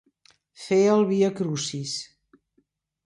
Fer 0.61 0.79
el 0.95 1.05
viacrucis. 1.11 1.95